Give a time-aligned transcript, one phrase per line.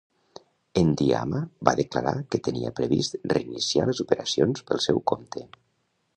[0.81, 5.47] Endiama va declarar que tenia previst reiniciar les operacions pel seu compte.